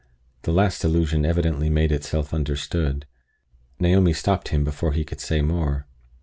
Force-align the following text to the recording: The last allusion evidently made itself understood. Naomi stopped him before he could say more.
The 0.41 0.51
last 0.51 0.83
allusion 0.83 1.27
evidently 1.27 1.69
made 1.69 1.91
itself 1.91 2.33
understood. 2.33 3.05
Naomi 3.79 4.13
stopped 4.13 4.47
him 4.47 4.63
before 4.63 4.93
he 4.93 5.05
could 5.05 5.21
say 5.21 5.43
more. 5.43 5.85